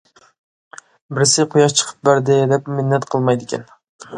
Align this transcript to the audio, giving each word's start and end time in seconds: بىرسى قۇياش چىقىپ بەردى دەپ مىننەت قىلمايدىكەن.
بىرسى 1.17 1.45
قۇياش 1.51 1.77
چىقىپ 1.81 2.09
بەردى 2.09 2.39
دەپ 2.55 2.73
مىننەت 2.79 3.07
قىلمايدىكەن. 3.13 3.71